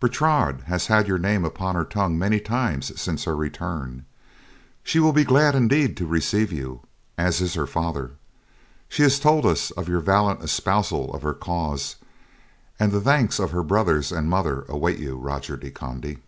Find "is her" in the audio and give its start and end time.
7.40-7.64